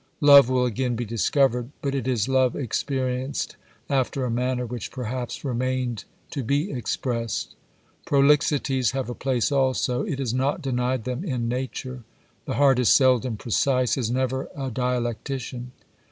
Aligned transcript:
Love 0.19 0.49
will 0.49 0.65
again 0.65 0.95
be 0.95 1.05
discovered, 1.05 1.69
but 1.83 1.93
it 1.93 2.07
is 2.07 2.27
love 2.27 2.55
experienced 2.55 3.55
after 3.87 4.25
a 4.25 4.31
manner 4.31 4.65
which 4.65 4.89
perhaps 4.91 5.45
remained 5.45 6.05
to 6.31 6.41
be 6.43 6.71
expressed. 6.71 7.53
Prolixities 8.07 8.93
have 8.93 9.11
a 9.11 9.13
place 9.13 9.51
also; 9.51 10.01
it 10.01 10.19
is 10.19 10.33
not 10.33 10.59
denied 10.59 11.03
them 11.03 11.23
in 11.23 11.47
Nature. 11.47 12.03
The 12.45 12.55
heart 12.55 12.79
is 12.79 12.89
seldom 12.89 13.37
precise, 13.37 13.95
is 13.95 14.09
never 14.09 14.49
a 14.57 14.71
dialectician. 14.71 15.71